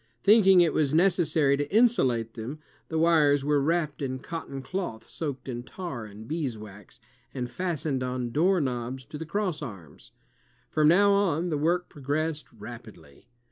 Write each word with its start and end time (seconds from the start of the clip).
Thinking 0.23 0.61
it 0.61 0.73
was 0.73 0.95
necessary 0.95 1.55
to 1.57 1.71
insulate 1.71 2.33
them, 2.33 2.57
the 2.87 2.97
wires 2.97 3.45
were 3.45 3.61
wrapped 3.61 4.01
in 4.01 4.17
cotton 4.17 4.63
cloth 4.63 5.07
soaked 5.07 5.47
in 5.47 5.61
tar 5.61 6.05
and 6.05 6.27
beeswax, 6.27 6.99
and 7.35 7.47
fastened 7.51 8.01
on 8.01 8.31
door 8.31 8.59
knobs 8.59 9.05
to 9.05 9.19
the 9.19 9.27
crossarms. 9.27 10.09
From 10.71 10.87
now 10.87 11.11
on, 11.11 11.49
the 11.49 11.57
work 11.59 11.87
progressed 11.87 12.47
rapidly. 12.51 13.27